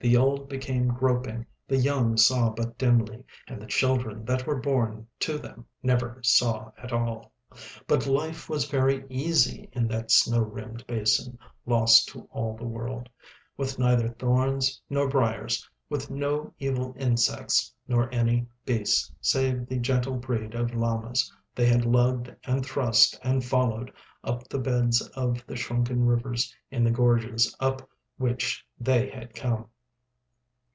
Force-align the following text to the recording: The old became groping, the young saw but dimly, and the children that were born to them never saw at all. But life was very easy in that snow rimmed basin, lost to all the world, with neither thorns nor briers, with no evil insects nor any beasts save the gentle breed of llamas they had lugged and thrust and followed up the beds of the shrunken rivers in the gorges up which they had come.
The 0.00 0.16
old 0.16 0.48
became 0.48 0.86
groping, 0.86 1.44
the 1.66 1.76
young 1.76 2.16
saw 2.16 2.50
but 2.50 2.78
dimly, 2.78 3.24
and 3.48 3.60
the 3.60 3.66
children 3.66 4.24
that 4.26 4.46
were 4.46 4.54
born 4.60 5.08
to 5.18 5.38
them 5.38 5.66
never 5.82 6.20
saw 6.22 6.70
at 6.78 6.92
all. 6.92 7.32
But 7.88 8.06
life 8.06 8.48
was 8.48 8.64
very 8.68 9.04
easy 9.10 9.68
in 9.72 9.88
that 9.88 10.12
snow 10.12 10.42
rimmed 10.42 10.86
basin, 10.86 11.36
lost 11.66 12.06
to 12.10 12.28
all 12.30 12.56
the 12.56 12.64
world, 12.64 13.08
with 13.56 13.76
neither 13.80 14.08
thorns 14.08 14.80
nor 14.88 15.08
briers, 15.08 15.68
with 15.88 16.10
no 16.12 16.54
evil 16.60 16.94
insects 16.96 17.74
nor 17.88 18.08
any 18.14 18.46
beasts 18.64 19.10
save 19.20 19.66
the 19.66 19.80
gentle 19.80 20.14
breed 20.14 20.54
of 20.54 20.76
llamas 20.76 21.34
they 21.56 21.66
had 21.66 21.84
lugged 21.84 22.32
and 22.44 22.64
thrust 22.64 23.18
and 23.24 23.44
followed 23.44 23.92
up 24.22 24.46
the 24.46 24.60
beds 24.60 25.02
of 25.16 25.44
the 25.48 25.56
shrunken 25.56 26.06
rivers 26.06 26.54
in 26.70 26.84
the 26.84 26.92
gorges 26.92 27.52
up 27.58 27.82
which 28.16 28.64
they 28.78 29.08
had 29.10 29.34
come. 29.34 29.66